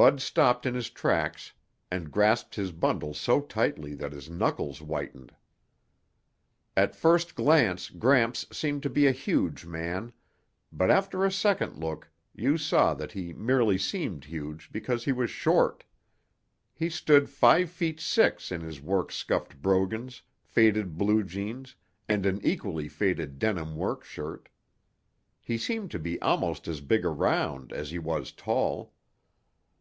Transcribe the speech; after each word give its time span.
Bud 0.00 0.18
stopped 0.22 0.64
in 0.64 0.74
his 0.74 0.88
tracks 0.88 1.52
and 1.90 2.10
grasped 2.10 2.54
his 2.54 2.72
bundle 2.72 3.12
so 3.12 3.38
tightly 3.38 3.92
that 3.96 4.12
his 4.12 4.30
knuckles 4.30 4.78
whitened. 4.78 5.34
At 6.74 6.96
first 6.96 7.34
glance 7.34 7.90
Gramps 7.90 8.46
seemed 8.50 8.82
to 8.84 8.88
be 8.88 9.06
a 9.06 9.12
huge 9.12 9.66
man, 9.66 10.14
but 10.72 10.90
after 10.90 11.22
a 11.22 11.30
second 11.30 11.76
look 11.76 12.08
you 12.34 12.56
saw 12.56 12.94
that 12.94 13.12
he 13.12 13.34
merely 13.34 13.76
seemed 13.76 14.24
huge 14.24 14.72
because 14.72 15.04
he 15.04 15.12
was 15.12 15.28
short. 15.28 15.84
He 16.72 16.88
stood 16.88 17.28
five 17.28 17.68
feet 17.68 18.00
six 18.00 18.50
in 18.50 18.62
his 18.62 18.80
work 18.80 19.12
scuffed 19.12 19.60
brogans, 19.60 20.22
faded 20.40 20.96
blue 20.96 21.22
jeans 21.24 21.74
and 22.08 22.24
an 22.24 22.40
equally 22.42 22.88
faded 22.88 23.38
denim 23.38 23.76
work 23.76 24.04
shirt. 24.04 24.48
He 25.42 25.58
seemed 25.58 25.90
to 25.90 25.98
be 25.98 26.18
almost 26.22 26.66
as 26.68 26.80
big 26.80 27.04
around 27.04 27.70
as 27.74 27.90
he 27.90 27.98
was 27.98 28.32
tall. 28.32 28.94